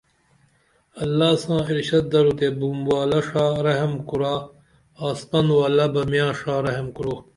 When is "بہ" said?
5.93-6.01